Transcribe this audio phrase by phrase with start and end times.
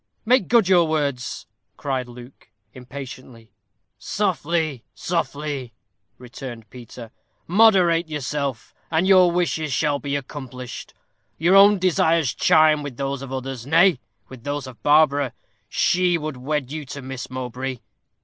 [0.25, 1.45] "Make good your words,"
[1.77, 3.51] cried Luke, impatiently.
[3.99, 5.73] "Softly softly,"
[6.17, 7.11] returned Peter.
[7.45, 10.95] "Moderate yourself, and your wishes shall be accomplished.
[11.37, 15.33] Your own desires chime with those of others; nay, with those of Barbara.
[15.69, 17.77] She would wed you to Miss Mowbray.